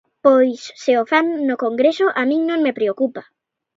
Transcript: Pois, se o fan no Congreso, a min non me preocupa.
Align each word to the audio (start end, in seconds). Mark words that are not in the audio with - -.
Pois, 0.25 0.59
se 0.81 0.91
o 1.01 1.03
fan 1.11 1.27
no 1.47 1.55
Congreso, 1.65 2.05
a 2.21 2.23
min 2.29 2.41
non 2.49 2.59
me 2.65 2.75
preocupa. 2.77 3.21